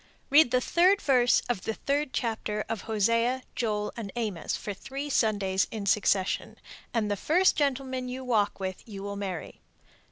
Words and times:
Read 0.31 0.49
the 0.49 0.59
third 0.59 0.99
verse 0.99 1.43
of 1.47 1.61
the 1.61 1.75
third 1.75 2.11
chapter 2.11 2.65
of 2.67 2.81
Hosea, 2.89 3.43
Joel, 3.55 3.93
and 3.95 4.11
Amos 4.15 4.57
for 4.57 4.73
three 4.73 5.11
Sundays 5.11 5.67
in 5.69 5.85
succession, 5.85 6.57
and 6.91 7.11
the 7.11 7.15
first 7.15 7.55
gentleman 7.55 8.09
you 8.09 8.23
walk 8.23 8.59
with 8.59 8.81
you 8.89 9.03
will 9.03 9.15
marry. 9.15 9.61